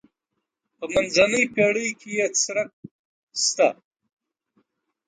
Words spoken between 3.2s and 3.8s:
شته.